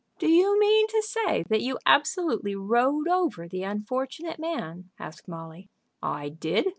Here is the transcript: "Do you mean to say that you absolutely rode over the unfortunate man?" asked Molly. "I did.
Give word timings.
"Do 0.17 0.27
you 0.27 0.59
mean 0.59 0.87
to 0.87 1.01
say 1.03 1.43
that 1.49 1.61
you 1.61 1.77
absolutely 1.85 2.55
rode 2.55 3.07
over 3.07 3.47
the 3.47 3.61
unfortunate 3.61 4.39
man?" 4.39 4.89
asked 4.97 5.27
Molly. 5.27 5.69
"I 6.01 6.29
did. 6.29 6.65